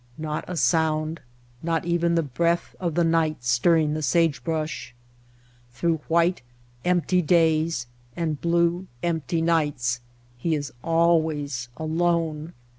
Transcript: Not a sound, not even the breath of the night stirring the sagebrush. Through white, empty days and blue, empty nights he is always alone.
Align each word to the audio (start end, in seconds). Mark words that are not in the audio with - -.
Not 0.17 0.45
a 0.47 0.57
sound, 0.57 1.21
not 1.61 1.85
even 1.85 2.15
the 2.15 2.23
breath 2.23 2.75
of 2.79 2.95
the 2.95 3.03
night 3.03 3.43
stirring 3.43 3.93
the 3.93 4.01
sagebrush. 4.01 4.95
Through 5.73 5.97
white, 6.07 6.41
empty 6.83 7.21
days 7.21 7.85
and 8.15 8.41
blue, 8.41 8.87
empty 9.03 9.43
nights 9.43 10.01
he 10.39 10.55
is 10.55 10.73
always 10.83 11.69
alone. 11.77 12.53